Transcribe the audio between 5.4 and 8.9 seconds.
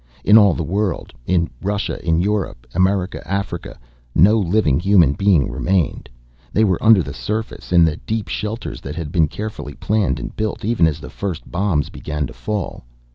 remained. They were under the surface, in the deep shelters